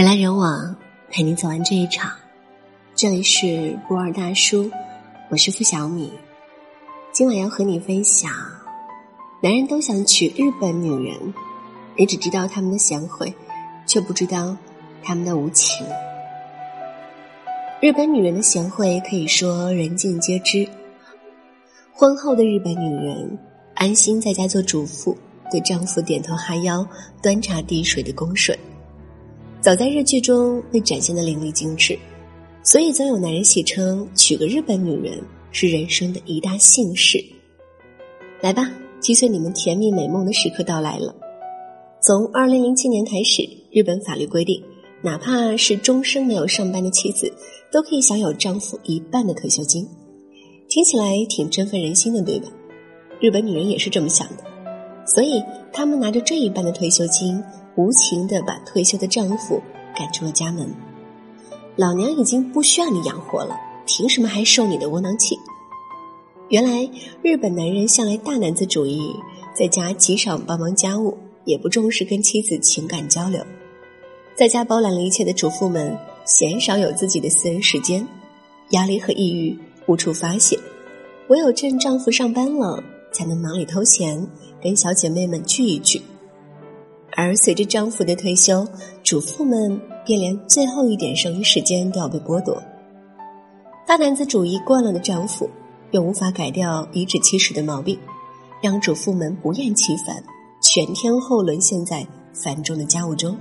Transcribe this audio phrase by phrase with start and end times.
[0.00, 0.74] 人来人往，
[1.10, 2.10] 陪你走完这一场。
[2.94, 4.70] 这里是博尔大叔，
[5.28, 6.10] 我是付小米。
[7.12, 8.32] 今晚要和你分享，
[9.42, 11.34] 男人都想娶日本女人，
[11.98, 13.34] 你只知道他们的贤惠，
[13.84, 14.56] 却不知道
[15.02, 15.86] 他们的无情。
[17.82, 20.66] 日本女人的贤惠可以说人尽皆知。
[21.92, 23.38] 婚后的日本女人
[23.74, 25.14] 安心在家做主妇，
[25.50, 26.88] 对丈夫点头哈腰、
[27.22, 28.58] 端茶递水的恭顺。
[29.62, 31.98] 早在日剧中被展现的淋漓尽致，
[32.62, 37.22] 所以总有男人戏称娶个日本女人是人生的一大幸事。
[38.40, 41.14] 来吧，击碎你们甜蜜美梦的时刻到来了。
[42.00, 44.62] 从二零零七年开始，日本法律规定，
[45.02, 47.30] 哪怕是终生没有上班的妻子，
[47.70, 49.86] 都可以享有丈夫一半的退休金。
[50.70, 52.48] 听起来挺振奋人心的，对吧？
[53.20, 54.44] 日本女人也是这么想的，
[55.04, 57.38] 所以他们拿着这一半的退休金。
[57.76, 59.62] 无情的把退休的丈夫
[59.94, 60.74] 赶出了家门，
[61.76, 65.38] 老娘已经不需要你养活了，凭什么还受你的窝囊气？
[66.48, 66.90] 原来
[67.22, 69.14] 日本男人向来大男子主义，
[69.54, 73.44] 在家极少帮忙家务，也不重视跟妻子情感交流，
[74.34, 78.06] 在家包揽了一切的主妇们鲜少有自己的私人时间，
[78.70, 80.58] 压力和抑郁无处发泄，
[81.28, 84.26] 唯有趁丈夫上班了，才能忙里偷闲，
[84.60, 86.02] 跟小姐妹们聚一聚。
[87.16, 88.66] 而随着丈夫的退休，
[89.02, 92.62] 主妇们便连最后一点剩余时间都要被剥夺。
[93.86, 95.50] 大男子主义惯了的丈夫，
[95.90, 97.98] 又无法改掉颐指气使的毛病，
[98.62, 100.22] 让主妇们不厌其烦，
[100.62, 103.36] 全天候沦陷在繁重的家务中。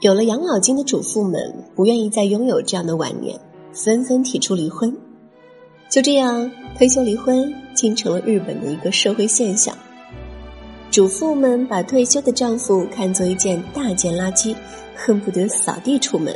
[0.00, 3.40] 有了养老金的主妇们，不愿意再拥有这样的晚年，
[3.72, 4.94] 纷纷提出离婚。
[5.88, 9.74] 就这样，退休离婚竟成了日本的一个社会现象。
[10.94, 14.54] 主妇们把退休的丈夫看作一件大件垃圾，
[14.94, 16.32] 恨不得扫地出门。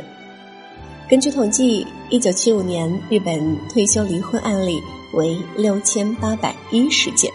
[1.07, 4.77] 根据统计，一九七五年日本退休离婚案例
[5.13, 7.31] 为六千八百一十件，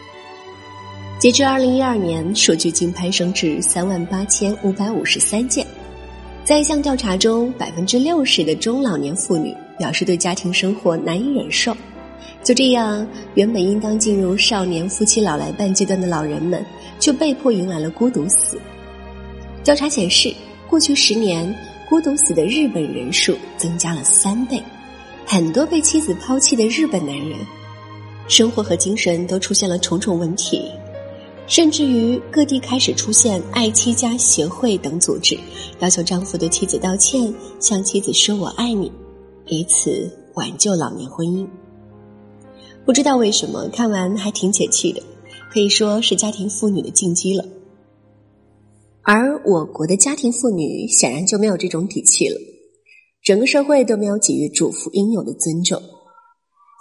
[1.19, 5.67] 截至二零一二年，数据竟攀升至三万八千五百五十三件。
[6.45, 11.75] 在一项调查中，百分之六十的中老年妇女表示对家庭生活难以忍受。
[12.45, 16.65] 就这样，原本应当进入少年夫妻老来伴阶段的老人们。
[17.01, 18.59] 却被迫迎来了孤独死。
[19.63, 20.33] 调查显示，
[20.71, 21.55] 过去十年，
[21.87, 24.63] 孤独死的日本人数增加了三倍。
[25.27, 27.39] 很多被妻子抛弃的日本男人，
[28.27, 30.71] 生活和精神都出现了重重问题，
[31.47, 35.39] 甚至于各地开始出现爱妻家协会等组织，
[35.81, 38.91] 要求丈夫对妻子道歉，向妻子说“我爱你”，
[39.45, 41.47] 以此挽救老年婚姻。
[42.85, 45.03] 不知道为什么，看完还挺解气的。
[45.51, 47.45] 可以说是家庭妇女的进击了，
[49.03, 52.37] 而我国的家庭妇女显然就没有这种底气了。
[53.23, 55.81] 整个社会都没有给予主妇应有的尊重，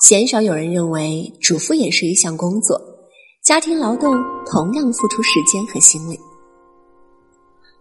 [0.02, 2.81] 鲜少有人认为主妇也是一项工作，
[3.44, 4.12] 家庭劳动
[4.46, 6.19] 同样付出时间和心力。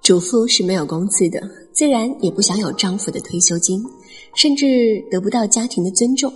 [0.02, 1.40] 主妇是没有工资的，
[1.72, 3.82] 自然也不享有丈夫的退休金，
[4.34, 6.30] 甚至得不到家庭的尊重。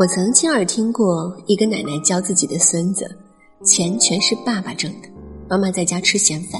[0.00, 3.14] 我曾亲耳听过一个奶奶教自己的孙子，
[3.66, 5.08] 钱全是爸爸挣的，
[5.46, 6.58] 妈妈在家吃闲饭，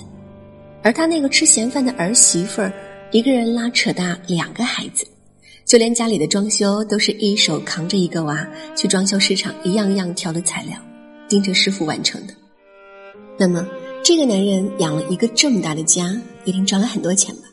[0.83, 2.71] 而他那个吃闲饭的儿媳妇儿，
[3.13, 5.07] 一个人拉扯大两个孩子，
[5.65, 8.47] 就连家里的装修都是一手扛着一个娃
[8.77, 10.77] 去装修市场一样样挑的材料，
[11.27, 12.35] 盯着师傅完成的。
[13.39, 13.67] 那么，
[14.05, 16.15] 这个男人养了一个这么大的家，
[16.45, 17.45] 一定赚了很多钱吧？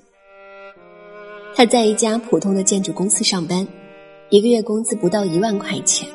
[1.56, 3.66] 他在一家普通的建筑公司上班。
[4.30, 6.06] 一个月工资不到一万块钱，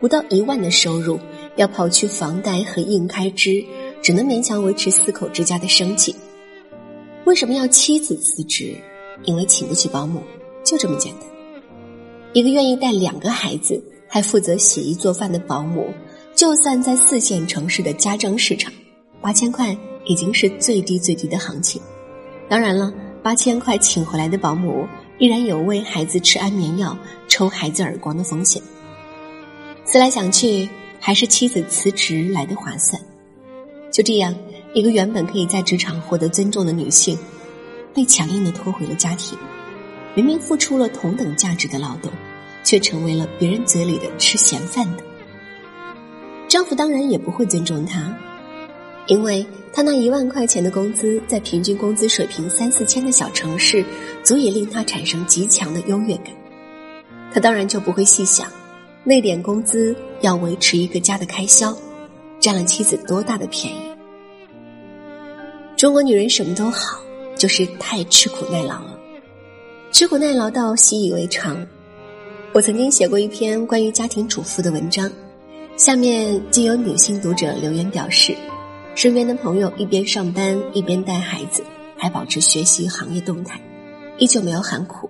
[0.00, 1.20] 不到一万的收入，
[1.56, 3.62] 要刨去房贷和硬开支，
[4.00, 6.16] 只能勉强维持四口之家的生计。
[7.26, 8.74] 为什么要妻子辞职？
[9.24, 10.22] 因为请不起保姆，
[10.64, 11.22] 就这么简单。
[12.32, 15.92] 一个愿意带两个孩子，还负责洗衣做饭的保姆，
[16.34, 18.72] 就算在四线城市的家政市场，
[19.20, 21.82] 八千块已经是最低最低的行情。
[22.48, 22.90] 当然了，
[23.22, 24.88] 八千块请回来的保姆。
[25.20, 26.96] 依然有喂孩子吃安眠药、
[27.28, 28.60] 抽孩子耳光的风险。
[29.84, 30.66] 思来想去，
[30.98, 33.00] 还是妻子辞职来的划算。
[33.92, 34.34] 就这样，
[34.72, 37.18] 一个原本可以在职场获得尊重的女性，
[37.92, 39.38] 被强硬的拖回了家庭。
[40.14, 42.10] 明明付出了同等价值的劳动，
[42.64, 45.02] 却成为了别人嘴里的吃闲饭的。
[46.48, 48.16] 丈夫当然也不会尊重她。
[49.06, 53.84] 因为他那一万块钱的工资，在平均工资水平三四千的小城市，
[54.22, 56.26] 足以令他产生极强的优越感。
[57.32, 58.48] 他当然就不会细想，
[59.04, 61.76] 那点工资要维持一个家的开销，
[62.40, 63.78] 占了妻子多大的便宜。
[65.76, 67.00] 中国女人什么都好，
[67.36, 68.98] 就是太吃苦耐劳了，
[69.92, 71.66] 吃苦耐劳到习以为常。
[72.52, 75.10] 我曾经写过一篇关于家庭主妇的文章，
[75.76, 78.34] 下面就有女性读者留言表示，
[78.96, 81.64] 身边的朋友一边上班一边带孩子，
[81.96, 83.60] 还保持学习行业动态，
[84.20, 85.08] 依旧没有喊苦，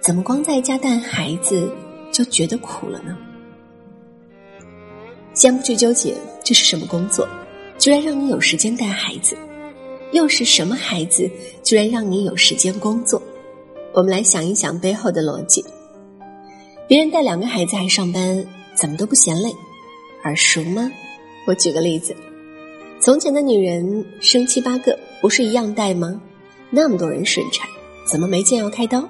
[0.00, 1.68] 怎么光在家带孩子
[2.12, 3.16] 就觉得苦了呢？
[5.34, 6.14] 先不去纠结
[6.44, 7.28] 这是什么工作，
[7.76, 9.36] 居然让你有时间带孩子，
[10.12, 11.28] 又是什么孩子
[11.64, 13.20] 居然让你有时间工作？
[13.92, 15.64] 我们来想一想背后的逻辑。
[16.86, 18.46] 别人带两个孩子还上班，
[18.76, 19.52] 怎么都不嫌累，
[20.22, 20.88] 耳熟吗？
[21.48, 22.14] 我举个例子，
[23.00, 26.20] 从前的女人生七八个，不是一样带吗？
[26.70, 27.68] 那么多人顺产，
[28.06, 29.06] 怎么没见要开刀？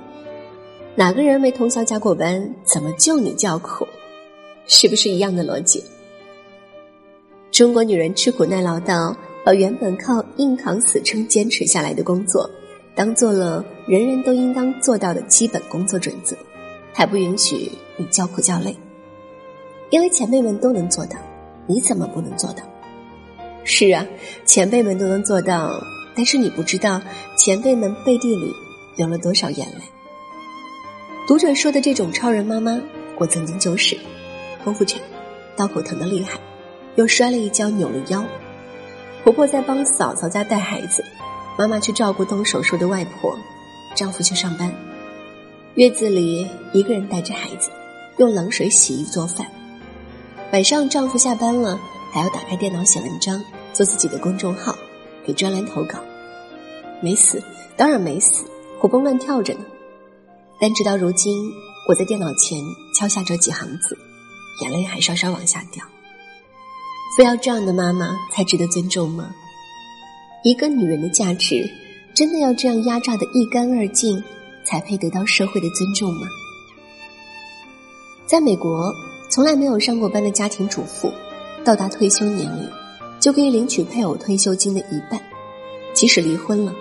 [0.94, 2.54] 哪个人没通宵加过班？
[2.64, 3.87] 怎么就你叫苦？
[4.66, 5.84] 是不是一样的逻辑？
[7.52, 9.14] 中国女人吃苦耐劳到
[9.44, 12.50] 把原本靠硬扛死撑坚持下来的工作，
[12.94, 16.34] 当做了人人都应当做到的基本工作准则。
[16.94, 18.75] 还不允许你叫苦叫累，
[19.90, 21.19] 因为前辈们都能做到，
[21.66, 22.62] 你怎么不能做到？
[23.64, 24.06] 是啊，
[24.46, 25.78] 前辈们都能做到，
[26.16, 27.02] 但是你不知道
[27.37, 28.50] 前辈们背地里
[28.96, 29.82] 流了多少眼泪。
[31.28, 32.81] 读者说的这种超人妈妈，
[33.19, 33.96] 我曾经就是，
[34.64, 35.00] 剖腹产，
[35.56, 36.40] 刀口疼的厉害，
[36.96, 38.25] 又摔了一跤扭了腰，
[39.22, 41.04] 婆婆在帮嫂嫂家带孩子，
[41.58, 43.37] 妈妈去照顾动手术的外婆，
[43.94, 44.72] 丈夫去上班。
[45.75, 47.70] 月子里，一个人带着孩子，
[48.16, 49.46] 用冷水洗衣做饭。
[50.52, 51.78] 晚上丈夫下班了，
[52.12, 53.42] 还要打开电脑写文章，
[53.72, 54.75] 做自己的公众号，
[55.25, 55.99] 给专栏投稿。
[57.00, 57.42] 没死，
[57.76, 58.44] 当然没死，
[58.81, 59.61] 活蹦乱跳着呢。
[60.61, 61.52] 但直到如今，
[61.88, 62.58] 我在电脑前
[62.94, 63.96] 敲下这几行字，
[64.62, 65.84] 眼泪还稍稍往下掉。
[67.17, 69.31] 非要这样的妈妈才值得尊重吗？
[70.44, 71.69] 一个女人的价值，
[72.14, 74.23] 真的要这样压榨的一干二净？
[74.64, 76.26] 才配得到社会的尊重吗？
[78.26, 78.93] 在美国，
[79.31, 81.12] 从来没有上过班的家庭主妇，
[81.64, 82.69] 到达退休年龄，
[83.20, 85.23] 就可以领取配偶退休金的一半。
[85.94, 86.75] 即使离婚了，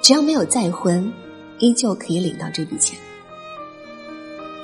[0.00, 1.12] 只要没有再婚，
[1.62, 2.98] 依旧可以领到这笔钱。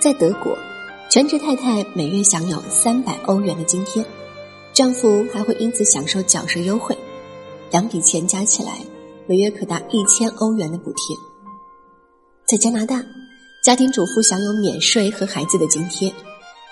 [0.00, 0.59] 在德国，
[1.09, 4.05] 全职太太每月享有三百欧元的津贴，
[4.73, 6.99] 丈夫还会因此享受缴税优惠，
[7.71, 8.81] 两笔钱加起来，
[9.29, 11.17] 每月可达一千欧元的补贴。
[12.45, 13.05] 在加拿大，
[13.62, 16.12] 家庭主妇享有免税和孩子的津贴，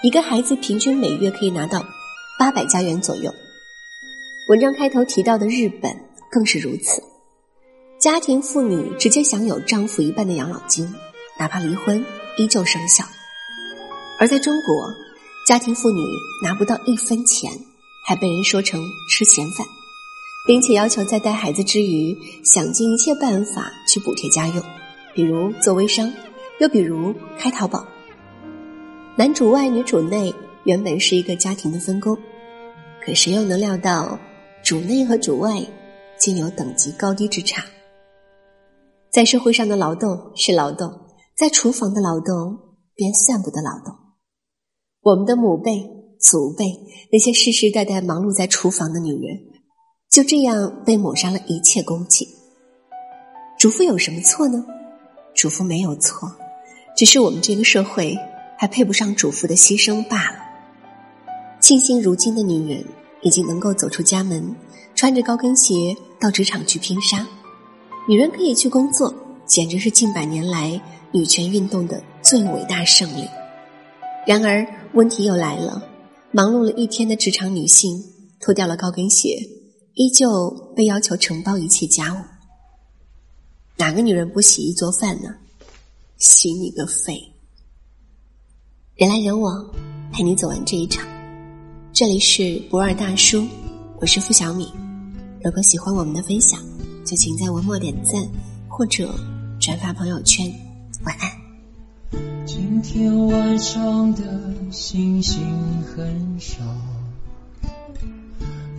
[0.02, 1.84] 一个孩子平均每月可以拿到
[2.36, 3.32] 八百加元左右。
[4.48, 5.96] 文章开头提到的日本
[6.32, 7.00] 更是如此，
[8.06, 10.88] 家庭妇女直接享有丈夫一半的养老金，
[11.36, 12.06] 哪怕离婚
[12.36, 13.04] 依旧生效。
[14.20, 14.88] 而在中国，
[15.44, 16.00] 家庭妇女
[16.40, 17.50] 拿不到一分钱，
[18.04, 18.80] 还被人说成
[19.10, 19.66] 吃闲饭，
[20.46, 24.62] 并且要求在带孩子之余，想尽一切办法去补贴家用。
[25.12, 26.08] 比如做微商，
[26.60, 27.84] 又比如开淘宝。
[29.16, 30.32] 男主外女主内
[30.62, 32.16] 原本是一个家庭的分工，
[33.04, 34.16] 可谁又能料到
[34.62, 35.60] 主内和主外
[36.16, 37.64] 竟有等级高低之差？
[39.16, 40.92] 在社会上的劳动是劳动，
[41.34, 42.58] 在厨房的劳动
[42.94, 43.94] 便算不得劳动。
[45.00, 45.88] 我们的母辈、
[46.20, 46.66] 祖辈
[47.10, 49.38] 那些世世代代忙碌在厨房的女人，
[50.10, 52.28] 就这样被抹杀了一切功绩。
[53.58, 54.62] 主妇有什么错呢？
[55.34, 56.30] 主妇没有错，
[56.94, 58.14] 只是我们这个社会
[58.58, 60.36] 还配不上主妇的牺牲罢了。
[61.58, 62.84] 庆幸如今的女人
[63.22, 64.54] 已经能够走出家门，
[64.94, 67.26] 穿着高跟鞋到职场去拼杀，
[68.08, 69.12] 女人可以去工作，
[69.46, 73.28] 简直是近百年来女权运动的最伟大胜利。
[74.24, 75.82] 然而问题又来了，
[76.30, 78.00] 忙碌了一天的职场女性
[78.38, 79.36] 脱掉了高跟鞋，
[79.94, 82.18] 依旧被要求承包一切家务。
[83.76, 85.34] 哪个女人不洗衣做饭呢？
[86.16, 87.20] 洗你个肺！
[88.94, 89.68] 人来人往，
[90.12, 91.04] 陪你走完这一场。
[91.92, 93.44] 这里是博尔大叔，
[94.00, 94.72] 我是付小米。
[95.42, 96.60] 如果喜欢我们的分享，
[97.06, 98.20] 就请在文末点赞
[98.68, 99.14] 或者
[99.60, 100.52] 转发朋友圈。
[101.04, 101.30] 晚安。
[102.44, 104.22] 今天晚上的
[104.72, 105.40] 星星
[105.84, 106.64] 很少，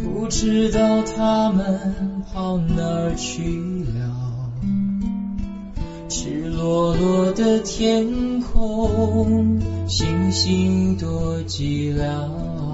[0.03, 4.51] 不知道他们跑哪儿去了。
[6.09, 12.66] 赤裸裸的天空，星星多寂寥。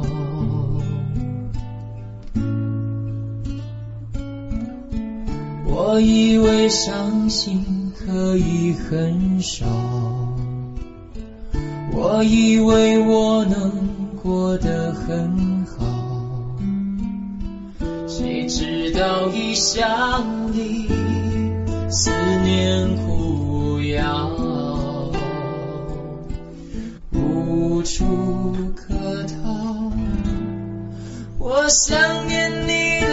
[5.75, 9.65] 我以为伤心可以很少，
[11.91, 13.71] 我以为我能
[14.21, 15.83] 过得很好，
[18.07, 20.87] 谁知道一想你。
[21.89, 22.11] 思
[22.43, 24.29] 念苦药，
[27.11, 28.05] 无处
[28.75, 29.91] 可逃。
[31.39, 31.97] 我想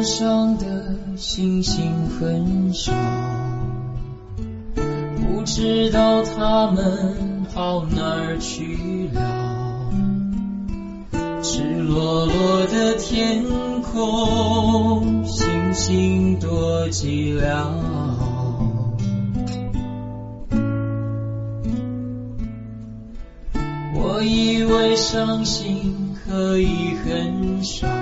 [0.00, 2.90] 天上的星星很少，
[4.74, 9.92] 不知道他们跑哪儿去了。
[11.42, 13.44] 赤裸裸的天
[13.82, 17.66] 空，星星多寂寥。
[23.94, 27.99] 我以为伤心可以很少。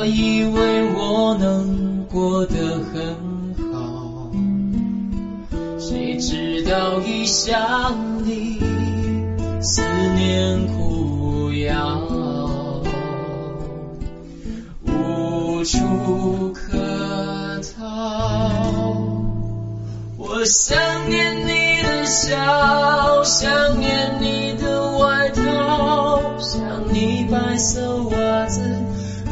[0.00, 3.16] 我以为我能过得很
[3.72, 4.30] 好，
[5.76, 8.60] 谁知道一想你，
[9.60, 9.82] 思
[10.14, 12.00] 念苦药，
[14.86, 18.94] 无处可逃。
[20.16, 20.78] 我想
[21.10, 28.62] 念你的笑，想念你的外套，想你白色袜子。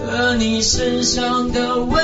[0.06, 1.98] 和你身上的味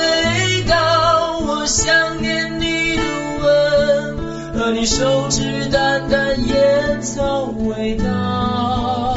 [0.68, 3.02] 道，我想念你的
[3.40, 9.16] 吻和你手指淡淡烟草味道，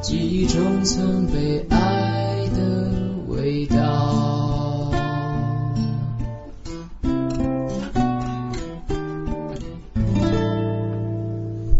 [0.00, 2.60] 记忆中曾被爱的
[3.26, 4.92] 味道。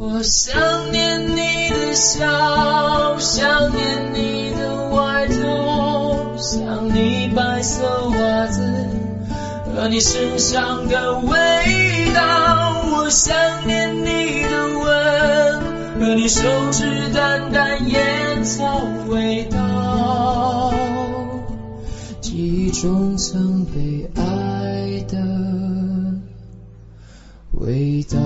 [0.01, 3.82] 我想念你的笑，想念
[6.93, 8.89] 你白色袜子
[9.75, 12.83] 和你身上的味道。
[12.95, 13.35] 我想
[13.67, 15.61] 念你的吻
[16.01, 20.73] 和你手指淡淡烟草味道，
[22.21, 25.19] 记忆中曾被爱的
[27.53, 28.19] 味道。